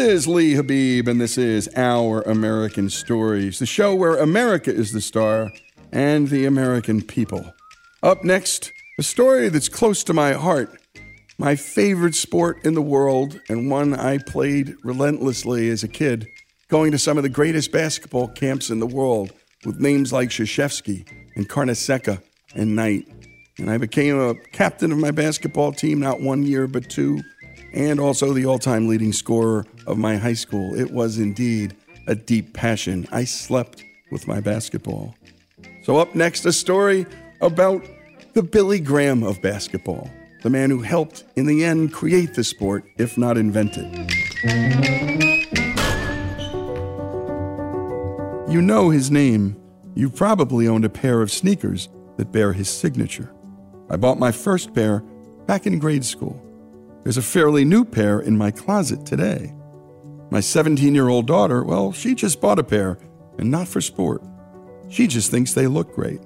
Is 0.00 0.26
Lee 0.26 0.54
Habib, 0.54 1.08
and 1.08 1.20
this 1.20 1.36
is 1.36 1.68
Our 1.76 2.22
American 2.22 2.88
Stories, 2.88 3.58
the 3.58 3.66
show 3.66 3.94
where 3.94 4.16
America 4.16 4.72
is 4.72 4.92
the 4.92 5.00
star 5.00 5.52
and 5.92 6.28
the 6.28 6.46
American 6.46 7.02
people. 7.02 7.52
Up 8.02 8.24
next, 8.24 8.72
a 8.98 9.02
story 9.02 9.50
that's 9.50 9.68
close 9.68 10.02
to 10.04 10.14
my 10.14 10.32
heart, 10.32 10.80
my 11.36 11.54
favorite 11.54 12.14
sport 12.14 12.64
in 12.64 12.72
the 12.72 12.80
world, 12.80 13.38
and 13.50 13.70
one 13.70 13.92
I 13.92 14.16
played 14.16 14.74
relentlessly 14.84 15.68
as 15.68 15.82
a 15.82 15.88
kid, 15.88 16.26
going 16.68 16.92
to 16.92 16.98
some 16.98 17.18
of 17.18 17.22
the 17.22 17.28
greatest 17.28 17.70
basketball 17.70 18.28
camps 18.28 18.70
in 18.70 18.80
the 18.80 18.86
world 18.86 19.32
with 19.66 19.80
names 19.80 20.14
like 20.14 20.30
Krzyzewski 20.30 21.06
and 21.36 21.46
Carnesecca 21.46 22.22
and 22.54 22.74
Knight. 22.74 23.06
And 23.58 23.70
I 23.70 23.76
became 23.76 24.18
a 24.18 24.34
captain 24.52 24.92
of 24.92 24.98
my 24.98 25.10
basketball 25.10 25.72
team 25.72 26.00
not 26.00 26.22
one 26.22 26.42
year, 26.42 26.66
but 26.66 26.88
two, 26.88 27.20
and 27.72 28.00
also 28.00 28.32
the 28.32 28.46
all 28.46 28.58
time 28.58 28.88
leading 28.88 29.12
scorer 29.12 29.66
of 29.86 29.98
my 29.98 30.16
high 30.16 30.34
school. 30.34 30.74
It 30.74 30.90
was 30.90 31.18
indeed 31.18 31.76
a 32.06 32.14
deep 32.14 32.54
passion. 32.54 33.06
I 33.12 33.24
slept 33.24 33.84
with 34.10 34.26
my 34.26 34.40
basketball. 34.40 35.14
So, 35.82 35.96
up 35.96 36.14
next, 36.14 36.44
a 36.44 36.52
story 36.52 37.06
about 37.40 37.84
the 38.34 38.42
Billy 38.42 38.80
Graham 38.80 39.22
of 39.22 39.40
basketball, 39.40 40.10
the 40.42 40.50
man 40.50 40.70
who 40.70 40.82
helped, 40.82 41.24
in 41.36 41.46
the 41.46 41.64
end, 41.64 41.92
create 41.92 42.34
the 42.34 42.44
sport, 42.44 42.84
if 42.98 43.16
not 43.16 43.36
invent 43.36 43.76
it. 43.76 44.10
You 48.50 48.60
know 48.60 48.90
his 48.90 49.10
name. 49.10 49.56
You've 49.94 50.16
probably 50.16 50.66
owned 50.68 50.84
a 50.84 50.88
pair 50.88 51.22
of 51.22 51.30
sneakers 51.30 51.88
that 52.16 52.32
bear 52.32 52.52
his 52.52 52.68
signature. 52.68 53.32
I 53.88 53.96
bought 53.96 54.18
my 54.18 54.32
first 54.32 54.74
pair 54.74 55.00
back 55.46 55.66
in 55.66 55.78
grade 55.78 56.04
school. 56.04 56.40
There's 57.02 57.16
a 57.16 57.22
fairly 57.22 57.64
new 57.64 57.84
pair 57.84 58.20
in 58.20 58.36
my 58.36 58.50
closet 58.50 59.06
today. 59.06 59.54
My 60.30 60.40
17 60.40 60.94
year 60.94 61.08
old 61.08 61.26
daughter, 61.26 61.64
well, 61.64 61.92
she 61.92 62.14
just 62.14 62.40
bought 62.40 62.58
a 62.58 62.64
pair, 62.64 62.98
and 63.38 63.50
not 63.50 63.68
for 63.68 63.80
sport. 63.80 64.22
She 64.90 65.06
just 65.06 65.30
thinks 65.30 65.54
they 65.54 65.66
look 65.66 65.94
great. 65.94 66.20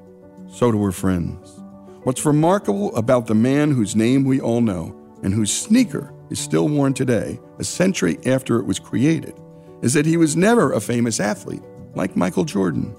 So 0.50 0.72
do 0.72 0.82
her 0.82 0.92
friends. 0.92 1.60
What's 2.02 2.26
remarkable 2.26 2.94
about 2.96 3.26
the 3.26 3.34
man 3.34 3.70
whose 3.70 3.94
name 3.94 4.24
we 4.24 4.40
all 4.40 4.60
know 4.60 5.00
and 5.22 5.32
whose 5.32 5.52
sneaker 5.52 6.12
is 6.28 6.40
still 6.40 6.68
worn 6.68 6.92
today, 6.92 7.38
a 7.58 7.64
century 7.64 8.18
after 8.26 8.58
it 8.58 8.66
was 8.66 8.78
created, 8.78 9.34
is 9.82 9.94
that 9.94 10.06
he 10.06 10.16
was 10.16 10.36
never 10.36 10.72
a 10.72 10.80
famous 10.80 11.20
athlete 11.20 11.62
like 11.94 12.16
Michael 12.16 12.44
Jordan. 12.44 12.94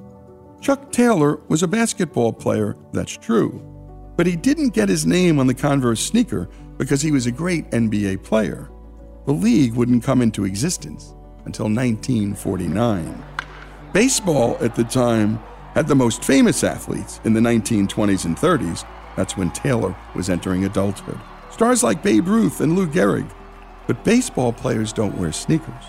Chuck 0.61 0.91
Taylor 0.91 1.41
was 1.49 1.61
a 1.61 1.67
basketball 1.67 2.31
player, 2.31 2.75
that's 2.93 3.17
true, 3.17 3.61
but 4.15 4.25
he 4.25 4.35
didn't 4.35 4.73
get 4.73 4.89
his 4.89 5.05
name 5.05 5.39
on 5.39 5.47
the 5.47 5.53
Converse 5.53 5.99
sneaker 5.99 6.49
because 6.77 7.01
he 7.01 7.11
was 7.11 7.25
a 7.25 7.31
great 7.31 7.69
NBA 7.71 8.23
player. 8.23 8.69
The 9.25 9.33
league 9.33 9.73
wouldn't 9.73 10.03
come 10.03 10.21
into 10.21 10.45
existence 10.45 11.13
until 11.45 11.65
1949. 11.65 13.23
Baseball 13.93 14.57
at 14.61 14.75
the 14.75 14.83
time 14.83 15.39
had 15.73 15.87
the 15.87 15.95
most 15.95 16.23
famous 16.23 16.63
athletes 16.63 17.19
in 17.23 17.33
the 17.33 17.39
1920s 17.39 18.25
and 18.25 18.37
30s. 18.37 18.85
That's 19.15 19.37
when 19.37 19.51
Taylor 19.51 19.95
was 20.13 20.29
entering 20.29 20.65
adulthood. 20.65 21.19
Stars 21.49 21.83
like 21.83 22.03
Babe 22.03 22.27
Ruth 22.27 22.61
and 22.61 22.75
Lou 22.75 22.87
Gehrig. 22.87 23.29
But 23.87 24.03
baseball 24.03 24.51
players 24.51 24.91
don't 24.91 25.17
wear 25.17 25.31
sneakers. 25.31 25.83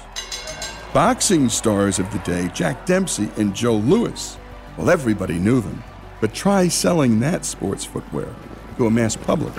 Boxing 0.93 1.49
stars 1.49 1.99
of 1.99 2.11
the 2.13 2.19
day, 2.21 2.51
Jack 2.55 2.87
Dempsey 2.87 3.29
and 3.37 3.55
Joe 3.55 3.77
Louis, 3.77 4.39
well, 4.77 4.91
everybody 4.91 5.39
knew 5.39 5.61
them. 5.61 5.83
But 6.21 6.35
try 6.35 6.69
selling 6.69 7.21
that 7.21 7.45
sports 7.45 7.85
footwear 7.85 8.29
to 8.77 8.87
a 8.87 8.91
mass 8.91 9.17
public. 9.17 9.55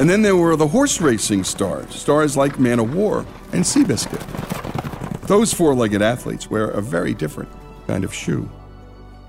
And 0.00 0.08
then 0.08 0.22
there 0.22 0.34
were 0.34 0.56
the 0.56 0.66
horse 0.66 0.98
racing 0.98 1.44
stars, 1.44 1.94
stars 1.94 2.34
like 2.34 2.58
Man 2.58 2.78
of 2.78 2.94
War 2.94 3.26
and 3.52 3.62
Seabiscuit. 3.62 5.26
Those 5.26 5.52
four 5.52 5.74
legged 5.74 6.00
athletes 6.00 6.48
wear 6.48 6.70
a 6.70 6.80
very 6.80 7.12
different 7.12 7.50
kind 7.86 8.02
of 8.02 8.14
shoe. 8.14 8.48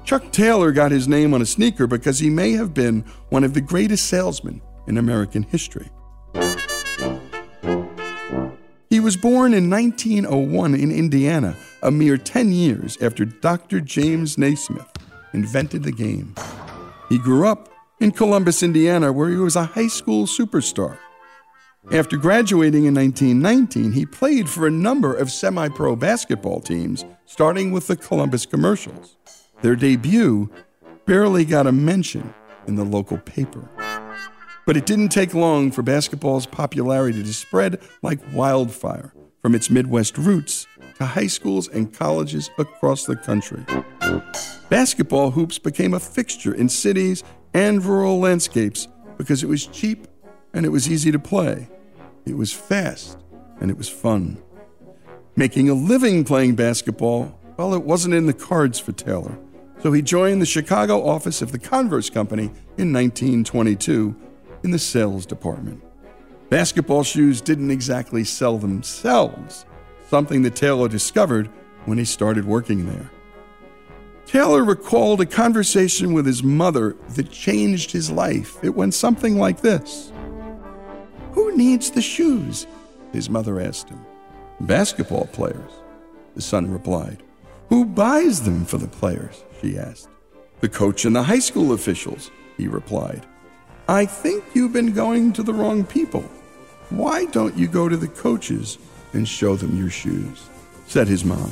Chuck 0.05 0.31
Taylor 0.31 0.71
got 0.71 0.91
his 0.91 1.09
name 1.09 1.33
on 1.33 1.41
a 1.41 1.45
sneaker 1.45 1.87
because 1.87 2.19
he 2.19 2.29
may 2.29 2.53
have 2.53 2.73
been 2.73 3.01
one 3.31 3.43
of 3.43 3.53
the 3.53 3.59
greatest 3.59 4.07
salesmen 4.07 4.61
in 4.87 4.97
American 4.97 5.43
history. 5.43 5.89
He 8.89 9.01
was 9.01 9.17
born 9.17 9.53
in 9.53 9.69
1901 9.69 10.75
in 10.75 10.89
Indiana, 10.89 11.57
a 11.83 11.91
mere 11.91 12.17
10 12.17 12.53
years 12.53 12.97
after 13.01 13.25
Dr. 13.25 13.81
James 13.81 14.37
Naismith 14.37 14.87
invented 15.33 15.83
the 15.83 15.91
game. 15.91 16.33
He 17.09 17.17
grew 17.17 17.45
up 17.45 17.70
in 18.01 18.11
Columbus, 18.11 18.63
Indiana, 18.63 19.13
where 19.13 19.29
he 19.29 19.35
was 19.35 19.55
a 19.55 19.63
high 19.63 19.87
school 19.87 20.25
superstar. 20.25 20.97
After 21.91 22.17
graduating 22.17 22.85
in 22.85 22.95
1919, 22.95 23.91
he 23.91 24.05
played 24.07 24.49
for 24.49 24.65
a 24.65 24.71
number 24.71 25.13
of 25.13 25.31
semi 25.31 25.69
pro 25.69 25.95
basketball 25.95 26.61
teams, 26.61 27.05
starting 27.25 27.71
with 27.71 27.87
the 27.87 27.95
Columbus 27.95 28.45
Commercials. 28.45 29.17
Their 29.61 29.75
debut 29.75 30.51
barely 31.05 31.45
got 31.45 31.67
a 31.67 31.71
mention 31.71 32.33
in 32.67 32.75
the 32.75 32.83
local 32.83 33.19
paper. 33.19 33.69
But 34.65 34.77
it 34.77 34.85
didn't 34.85 35.09
take 35.09 35.33
long 35.33 35.71
for 35.71 35.83
basketball's 35.83 36.45
popularity 36.45 37.21
to 37.23 37.33
spread 37.33 37.79
like 38.01 38.19
wildfire 38.33 39.13
from 39.41 39.53
its 39.53 39.69
Midwest 39.69 40.17
roots 40.17 40.67
to 40.97 41.05
high 41.05 41.27
schools 41.27 41.67
and 41.67 41.93
colleges 41.93 42.49
across 42.57 43.05
the 43.05 43.15
country. 43.15 43.63
Basketball 44.69 45.31
hoops 45.31 45.59
became 45.59 45.93
a 45.93 45.99
fixture 45.99 46.53
in 46.53 46.69
cities 46.69 47.23
and 47.53 47.83
rural 47.83 48.19
landscapes 48.19 48.87
because 49.17 49.43
it 49.43 49.47
was 49.47 49.67
cheap 49.67 50.07
and 50.53 50.65
it 50.65 50.69
was 50.69 50.89
easy 50.89 51.11
to 51.11 51.19
play. 51.19 51.67
It 52.25 52.37
was 52.37 52.53
fast 52.53 53.17
and 53.59 53.69
it 53.69 53.77
was 53.77 53.89
fun. 53.89 54.41
Making 55.35 55.69
a 55.69 55.73
living 55.73 56.23
playing 56.23 56.55
basketball, 56.55 57.37
well, 57.57 57.73
it 57.73 57.83
wasn't 57.83 58.13
in 58.13 58.25
the 58.25 58.33
cards 58.33 58.79
for 58.79 58.91
Taylor. 58.91 59.37
So 59.81 59.91
he 59.91 60.01
joined 60.01 60.41
the 60.41 60.45
Chicago 60.45 61.07
office 61.07 61.41
of 61.41 61.51
the 61.51 61.59
Converse 61.59 62.09
Company 62.09 62.45
in 62.77 62.93
1922 62.93 64.15
in 64.63 64.71
the 64.71 64.79
sales 64.79 65.25
department. 65.25 65.83
Basketball 66.49 67.03
shoes 67.03 67.41
didn't 67.41 67.71
exactly 67.71 68.23
sell 68.23 68.57
themselves, 68.57 69.65
something 70.09 70.41
that 70.43 70.55
Taylor 70.55 70.87
discovered 70.87 71.47
when 71.85 71.97
he 71.97 72.05
started 72.05 72.45
working 72.45 72.85
there. 72.85 73.09
Taylor 74.31 74.63
recalled 74.63 75.19
a 75.19 75.25
conversation 75.25 76.13
with 76.13 76.25
his 76.25 76.41
mother 76.41 76.95
that 77.15 77.31
changed 77.31 77.91
his 77.91 78.09
life. 78.09 78.55
It 78.63 78.73
went 78.73 78.93
something 78.93 79.37
like 79.37 79.59
this 79.59 80.13
Who 81.33 81.57
needs 81.57 81.91
the 81.91 82.01
shoes? 82.01 82.65
His 83.11 83.29
mother 83.29 83.59
asked 83.59 83.89
him. 83.89 83.99
Basketball 84.61 85.25
players, 85.33 85.69
the 86.33 86.41
son 86.41 86.71
replied. 86.71 87.23
Who 87.67 87.83
buys 87.83 88.43
them 88.43 88.63
for 88.63 88.77
the 88.77 88.87
players? 88.87 89.43
she 89.59 89.77
asked. 89.77 90.07
The 90.61 90.69
coach 90.69 91.03
and 91.03 91.13
the 91.13 91.23
high 91.23 91.39
school 91.39 91.73
officials, 91.73 92.31
he 92.55 92.69
replied. 92.69 93.25
I 93.89 94.05
think 94.05 94.45
you've 94.53 94.71
been 94.71 94.93
going 94.93 95.33
to 95.33 95.43
the 95.43 95.53
wrong 95.53 95.83
people. 95.83 96.23
Why 96.89 97.25
don't 97.25 97.57
you 97.57 97.67
go 97.67 97.89
to 97.89 97.97
the 97.97 98.07
coaches 98.07 98.77
and 99.11 99.27
show 99.27 99.57
them 99.57 99.77
your 99.77 99.89
shoes? 99.89 100.47
said 100.87 101.09
his 101.09 101.25
mom. 101.25 101.51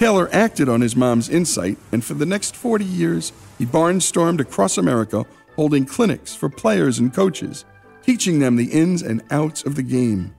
Taylor 0.00 0.30
acted 0.32 0.66
on 0.66 0.80
his 0.80 0.96
mom's 0.96 1.28
insight, 1.28 1.76
and 1.92 2.02
for 2.02 2.14
the 2.14 2.24
next 2.24 2.56
40 2.56 2.86
years, 2.86 3.34
he 3.58 3.66
barnstormed 3.66 4.40
across 4.40 4.78
America 4.78 5.26
holding 5.56 5.84
clinics 5.84 6.34
for 6.34 6.48
players 6.48 6.98
and 6.98 7.12
coaches, 7.12 7.66
teaching 8.00 8.38
them 8.38 8.56
the 8.56 8.72
ins 8.72 9.02
and 9.02 9.22
outs 9.30 9.62
of 9.62 9.74
the 9.74 9.82
game. 9.82 10.34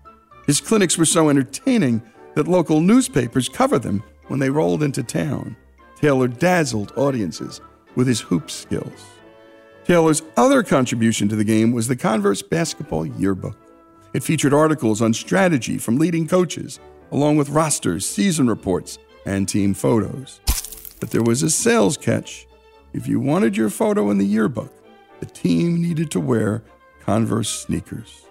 His 0.47 0.59
clinics 0.59 0.97
were 0.97 1.05
so 1.05 1.29
entertaining 1.29 2.01
that 2.33 2.47
local 2.47 2.81
newspapers 2.81 3.47
covered 3.47 3.83
them 3.83 4.01
when 4.29 4.39
they 4.39 4.49
rolled 4.49 4.81
into 4.81 5.03
town. 5.03 5.55
Taylor 5.95 6.27
dazzled 6.27 6.93
audiences 6.97 7.61
with 7.93 8.07
his 8.07 8.21
hoop 8.21 8.49
skills. 8.49 9.05
Taylor's 9.83 10.23
other 10.37 10.63
contribution 10.63 11.29
to 11.29 11.35
the 11.35 11.43
game 11.43 11.71
was 11.71 11.87
the 11.87 11.95
Converse 11.95 12.41
Basketball 12.41 13.05
Yearbook. 13.05 13.59
It 14.15 14.23
featured 14.23 14.55
articles 14.55 15.03
on 15.03 15.13
strategy 15.13 15.77
from 15.77 15.99
leading 15.99 16.27
coaches, 16.27 16.79
along 17.11 17.37
with 17.37 17.49
rosters, 17.49 18.09
season 18.09 18.47
reports, 18.47 18.97
and 19.25 19.47
team 19.47 19.73
photos. 19.73 20.39
But 20.99 21.11
there 21.11 21.23
was 21.23 21.43
a 21.43 21.49
sales 21.49 21.97
catch. 21.97 22.47
If 22.93 23.07
you 23.07 23.19
wanted 23.19 23.57
your 23.57 23.69
photo 23.69 24.09
in 24.11 24.17
the 24.17 24.25
yearbook, 24.25 24.71
the 25.19 25.25
team 25.25 25.81
needed 25.81 26.11
to 26.11 26.19
wear 26.19 26.63
Converse 27.01 27.49
sneakers. 27.49 28.25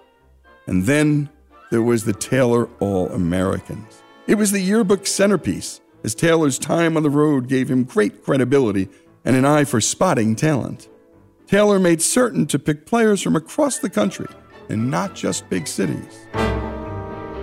And 0.67 0.85
then 0.85 1.29
there 1.69 1.81
was 1.81 2.05
the 2.05 2.13
Taylor 2.13 2.69
All 2.79 3.09
Americans. 3.09 4.01
It 4.27 4.35
was 4.35 4.51
the 4.51 4.61
yearbook 4.61 5.07
centerpiece, 5.07 5.81
as 6.03 6.15
Taylor's 6.15 6.59
time 6.59 6.95
on 6.95 7.03
the 7.03 7.09
road 7.09 7.47
gave 7.47 7.69
him 7.69 7.83
great 7.83 8.23
credibility 8.23 8.89
and 9.25 9.35
an 9.35 9.45
eye 9.45 9.65
for 9.65 9.81
spotting 9.81 10.35
talent. 10.35 10.87
Taylor 11.47 11.79
made 11.79 12.01
certain 12.01 12.45
to 12.47 12.59
pick 12.59 12.85
players 12.85 13.21
from 13.21 13.35
across 13.35 13.79
the 13.79 13.89
country 13.89 14.27
and 14.69 14.89
not 14.89 15.15
just 15.15 15.49
big 15.49 15.67
cities. 15.67 16.25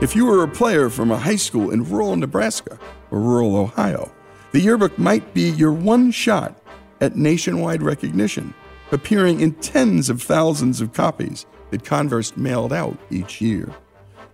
If 0.00 0.14
you 0.14 0.26
were 0.26 0.44
a 0.44 0.48
player 0.48 0.90
from 0.90 1.10
a 1.10 1.18
high 1.18 1.34
school 1.34 1.72
in 1.72 1.82
rural 1.82 2.14
Nebraska 2.14 2.78
or 3.10 3.18
rural 3.18 3.56
Ohio, 3.56 4.12
the 4.52 4.60
yearbook 4.60 4.96
might 4.96 5.34
be 5.34 5.50
your 5.50 5.72
one 5.72 6.12
shot 6.12 6.56
at 7.00 7.16
nationwide 7.16 7.82
recognition, 7.82 8.54
appearing 8.92 9.40
in 9.40 9.54
tens 9.54 10.08
of 10.08 10.22
thousands 10.22 10.80
of 10.80 10.92
copies 10.92 11.46
that 11.70 11.84
Converse 11.84 12.36
mailed 12.36 12.72
out 12.72 12.96
each 13.10 13.40
year. 13.40 13.74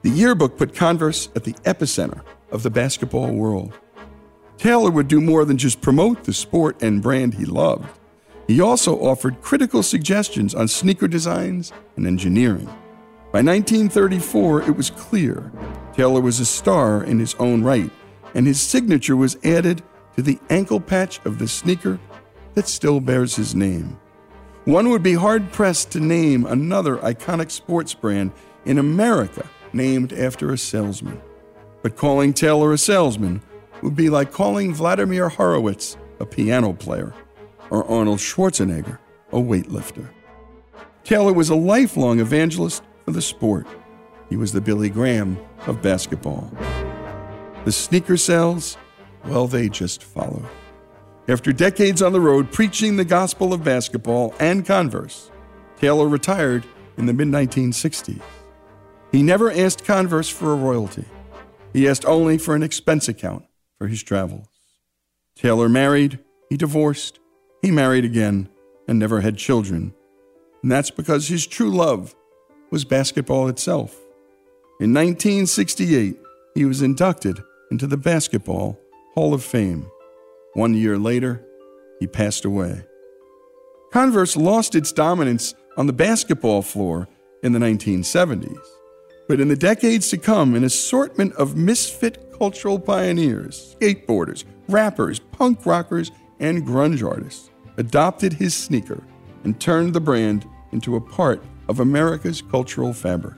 The 0.02 0.10
yearbook 0.10 0.58
put 0.58 0.74
Converse 0.74 1.30
at 1.34 1.44
the 1.44 1.54
epicenter 1.64 2.20
of 2.50 2.62
the 2.62 2.68
basketball 2.68 3.32
world. 3.32 3.72
Taylor 4.58 4.90
would 4.90 5.08
do 5.08 5.18
more 5.18 5.46
than 5.46 5.56
just 5.56 5.80
promote 5.80 6.24
the 6.24 6.34
sport 6.34 6.82
and 6.82 7.02
brand 7.02 7.32
he 7.32 7.46
loved. 7.46 7.88
He 8.46 8.60
also 8.60 9.00
offered 9.02 9.40
critical 9.40 9.82
suggestions 9.82 10.54
on 10.54 10.68
sneaker 10.68 11.08
designs 11.08 11.72
and 11.96 12.06
engineering. 12.06 12.68
By 13.34 13.42
1934, 13.42 14.62
it 14.62 14.76
was 14.76 14.90
clear 14.90 15.50
Taylor 15.92 16.20
was 16.20 16.38
a 16.38 16.46
star 16.46 17.02
in 17.02 17.18
his 17.18 17.34
own 17.40 17.64
right, 17.64 17.90
and 18.32 18.46
his 18.46 18.60
signature 18.60 19.16
was 19.16 19.36
added 19.42 19.82
to 20.14 20.22
the 20.22 20.38
ankle 20.50 20.78
patch 20.78 21.18
of 21.24 21.40
the 21.40 21.48
sneaker 21.48 21.98
that 22.54 22.68
still 22.68 23.00
bears 23.00 23.34
his 23.34 23.52
name. 23.52 23.98
One 24.66 24.88
would 24.90 25.02
be 25.02 25.14
hard 25.14 25.50
pressed 25.50 25.90
to 25.90 25.98
name 26.00 26.46
another 26.46 26.98
iconic 26.98 27.50
sports 27.50 27.92
brand 27.92 28.30
in 28.66 28.78
America 28.78 29.44
named 29.72 30.12
after 30.12 30.52
a 30.52 30.56
salesman. 30.56 31.20
But 31.82 31.96
calling 31.96 32.34
Taylor 32.34 32.72
a 32.72 32.78
salesman 32.78 33.42
would 33.82 33.96
be 33.96 34.10
like 34.10 34.30
calling 34.30 34.72
Vladimir 34.72 35.28
Horowitz 35.28 35.96
a 36.20 36.24
piano 36.24 36.72
player 36.72 37.12
or 37.70 37.84
Arnold 37.90 38.20
Schwarzenegger 38.20 39.00
a 39.32 39.38
weightlifter. 39.38 40.08
Taylor 41.02 41.32
was 41.32 41.48
a 41.48 41.56
lifelong 41.56 42.20
evangelist 42.20 42.84
for 43.04 43.12
the 43.12 43.22
sport. 43.22 43.66
He 44.28 44.36
was 44.36 44.52
the 44.52 44.60
Billy 44.60 44.90
Graham 44.90 45.38
of 45.66 45.82
basketball. 45.82 46.50
The 47.64 47.72
sneaker 47.72 48.16
sales, 48.16 48.76
well, 49.26 49.46
they 49.46 49.68
just 49.68 50.02
followed. 50.02 50.46
After 51.28 51.52
decades 51.52 52.02
on 52.02 52.12
the 52.12 52.20
road 52.20 52.52
preaching 52.52 52.96
the 52.96 53.04
gospel 53.04 53.52
of 53.52 53.64
basketball 53.64 54.34
and 54.38 54.66
Converse, 54.66 55.30
Taylor 55.78 56.06
retired 56.08 56.64
in 56.96 57.06
the 57.06 57.12
mid 57.12 57.28
1960s. 57.28 58.20
He 59.10 59.22
never 59.22 59.50
asked 59.50 59.84
Converse 59.84 60.28
for 60.28 60.52
a 60.52 60.56
royalty. 60.56 61.04
He 61.72 61.88
asked 61.88 62.04
only 62.04 62.38
for 62.38 62.54
an 62.54 62.62
expense 62.62 63.08
account 63.08 63.44
for 63.78 63.88
his 63.88 64.02
travels. 64.02 64.48
Taylor 65.34 65.68
married, 65.68 66.18
he 66.50 66.56
divorced, 66.56 67.18
he 67.62 67.70
married 67.70 68.04
again, 68.04 68.48
and 68.86 68.98
never 68.98 69.20
had 69.20 69.36
children. 69.36 69.94
And 70.62 70.70
that's 70.70 70.90
because 70.90 71.28
his 71.28 71.46
true 71.46 71.70
love 71.70 72.14
was 72.74 72.84
basketball 72.84 73.46
itself. 73.46 73.94
In 74.80 74.92
1968, 74.92 76.16
he 76.56 76.64
was 76.64 76.82
inducted 76.82 77.40
into 77.70 77.86
the 77.86 77.96
Basketball 77.96 78.80
Hall 79.14 79.32
of 79.32 79.44
Fame. 79.44 79.88
One 80.54 80.74
year 80.74 80.98
later, 80.98 81.40
he 82.00 82.08
passed 82.08 82.44
away. 82.44 82.82
Converse 83.92 84.36
lost 84.36 84.74
its 84.74 84.90
dominance 84.90 85.54
on 85.76 85.86
the 85.86 85.92
basketball 85.92 86.62
floor 86.62 87.06
in 87.44 87.52
the 87.52 87.60
1970s, 87.60 88.66
but 89.28 89.38
in 89.38 89.46
the 89.46 89.54
decades 89.54 90.08
to 90.08 90.18
come, 90.18 90.56
an 90.56 90.64
assortment 90.64 91.32
of 91.34 91.56
misfit 91.56 92.34
cultural 92.36 92.80
pioneers, 92.80 93.76
skateboarders, 93.78 94.42
rappers, 94.68 95.20
punk 95.20 95.64
rockers, 95.64 96.10
and 96.40 96.66
grunge 96.66 97.08
artists 97.08 97.50
adopted 97.76 98.32
his 98.32 98.52
sneaker 98.52 99.00
and 99.44 99.60
turned 99.60 99.94
the 99.94 100.00
brand 100.00 100.44
into 100.72 100.96
a 100.96 101.00
part 101.00 101.40
of 101.68 101.80
America's 101.80 102.42
cultural 102.42 102.92
fabric. 102.92 103.34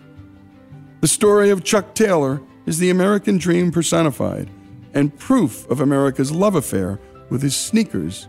The 1.00 1.09
story 1.09 1.50
of 1.50 1.64
Chuck 1.64 1.95
Taylor 1.95 2.40
is 2.66 2.78
the 2.78 2.90
American 2.90 3.38
dream 3.38 3.71
personified 3.71 4.50
and 4.95 5.16
proof 5.18 5.68
of 5.71 5.80
America's 5.80 6.33
love 6.33 6.54
affair 6.54 6.99
with 7.30 7.42
his 7.42 7.54
sneakers. 7.54 8.28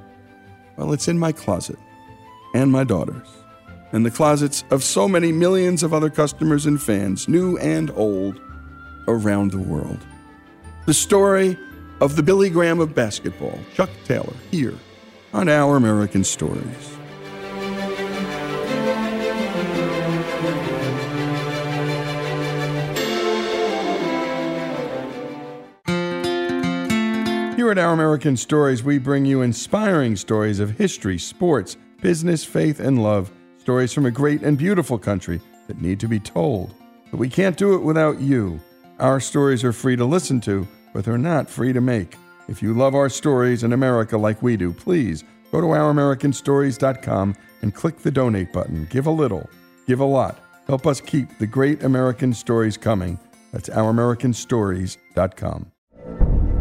Well, 0.76 0.94
it's 0.94 1.08
in 1.08 1.18
my 1.18 1.32
closet 1.32 1.80
and 2.54 2.72
my 2.72 2.84
daughter's, 2.84 3.28
and 3.92 4.06
the 4.06 4.12
closets 4.12 4.64
of 4.70 4.84
so 4.84 5.08
many 5.08 5.32
millions 5.32 5.82
of 5.84 5.94
other 5.94 6.10
customers 6.10 6.66
and 6.66 6.82
fans, 6.82 7.28
new 7.28 7.58
and 7.58 7.92
old, 7.92 8.40
around 9.08 9.52
the 9.52 9.60
world. 9.60 10.00
The 10.86 10.94
story 10.94 11.58
of 12.02 12.16
the 12.16 12.24
Billy 12.24 12.50
Graham 12.50 12.80
of 12.80 12.94
basketball, 12.94 13.58
Chuck 13.74 13.90
Taylor, 14.06 14.34
here 14.52 14.76
on 15.34 15.50
Our 15.50 15.76
American 15.76 16.24
Stories. 16.24 16.97
Here 27.68 27.74
at 27.74 27.80
Our 27.80 27.92
American 27.92 28.38
Stories, 28.38 28.82
we 28.82 28.98
bring 28.98 29.26
you 29.26 29.42
inspiring 29.42 30.16
stories 30.16 30.62
of 30.62 30.78
history, 30.78 31.20
sports, 31.20 31.76
business, 32.02 32.46
faith, 32.46 32.80
and 32.80 33.04
love. 33.04 33.30
Stories 33.58 33.92
from 33.92 34.06
a 34.06 34.10
great 34.10 34.42
and 34.42 34.58
beautiful 34.58 34.98
country 34.98 35.42
that 35.68 35.82
need 35.82 36.00
to 36.00 36.08
be 36.08 36.18
told. 36.18 36.74
But 37.12 37.18
we 37.18 37.28
can't 37.28 37.58
do 37.58 37.76
it 37.76 37.82
without 37.82 38.22
you. 38.22 38.62
Our 39.00 39.20
stories 39.20 39.66
are 39.66 39.74
free 39.74 39.98
to 39.98 40.06
listen 40.06 40.40
to, 40.42 40.66
but 40.94 41.04
they're 41.04 41.18
not 41.18 41.50
free 41.50 41.74
to 41.74 41.82
make. 41.82 42.16
If 42.48 42.64
you 42.64 42.74
love 42.74 42.96
our 42.96 43.10
stories 43.10 43.64
in 43.64 43.74
America 43.74 44.18
like 44.18 44.42
we 44.42 44.56
do, 44.56 44.72
please 44.72 45.26
go 45.52 45.60
to 45.60 45.68
ouramericanstories.com 45.68 47.36
and 47.64 47.76
click 47.76 47.98
the 47.98 48.12
donate 48.12 48.54
button. 48.54 48.88
Give 48.90 49.08
a 49.08 49.12
little, 49.12 49.50
give 49.88 50.00
a 50.00 50.06
lot. 50.06 50.40
Help 50.68 50.88
us 50.88 51.02
keep 51.02 51.38
the 51.38 51.48
great 51.48 51.84
American 51.84 52.34
stories 52.34 52.78
coming. 52.78 53.20
That's 53.52 53.68
ouramericanstories.com. 53.68 55.72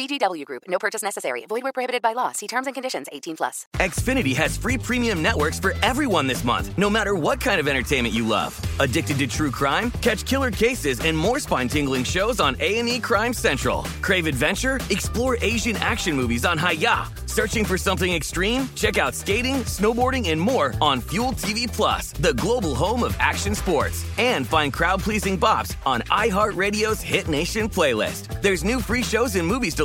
VGW 0.00 0.46
Group. 0.46 0.62
No 0.66 0.78
purchase 0.78 1.02
necessary. 1.02 1.44
Void 1.46 1.62
where 1.62 1.72
prohibited 1.72 2.00
by 2.00 2.14
law. 2.14 2.32
See 2.32 2.46
terms 2.46 2.66
and 2.66 2.74
conditions. 2.74 3.06
18 3.12 3.36
plus. 3.36 3.66
Xfinity 3.76 4.34
has 4.34 4.56
free 4.56 4.78
premium 4.78 5.22
networks 5.22 5.60
for 5.60 5.74
everyone 5.82 6.26
this 6.26 6.42
month, 6.42 6.76
no 6.78 6.88
matter 6.88 7.14
what 7.14 7.40
kind 7.40 7.60
of 7.60 7.68
entertainment 7.68 8.14
you 8.14 8.26
love. 8.26 8.58
Addicted 8.80 9.18
to 9.18 9.26
true 9.26 9.50
crime? 9.50 9.90
Catch 10.00 10.24
killer 10.24 10.50
cases 10.50 11.00
and 11.00 11.16
more 11.16 11.38
spine-tingling 11.38 12.04
shows 12.04 12.40
on 12.40 12.56
A&E 12.60 13.00
Crime 13.00 13.34
Central. 13.34 13.82
Crave 14.00 14.26
adventure? 14.26 14.80
Explore 14.90 15.36
Asian 15.42 15.76
action 15.76 16.16
movies 16.16 16.44
on 16.44 16.56
Hi-YAH. 16.56 17.10
Searching 17.26 17.64
for 17.64 17.78
something 17.78 18.12
extreme? 18.12 18.68
Check 18.74 18.98
out 18.98 19.14
skating, 19.14 19.56
snowboarding, 19.64 20.30
and 20.30 20.40
more 20.40 20.74
on 20.80 21.00
Fuel 21.12 21.32
TV 21.32 21.72
Plus, 21.72 22.10
the 22.12 22.34
global 22.34 22.74
home 22.74 23.04
of 23.04 23.14
action 23.20 23.54
sports. 23.54 24.04
And 24.18 24.46
find 24.46 24.72
crowd-pleasing 24.72 25.38
bops 25.38 25.76
on 25.86 26.00
iHeartRadio's 26.02 27.00
Hit 27.00 27.28
Nation 27.28 27.68
playlist. 27.68 28.42
There's 28.42 28.64
new 28.64 28.80
free 28.80 29.04
shows 29.04 29.36
and 29.36 29.46
movies 29.46 29.76
to 29.76 29.84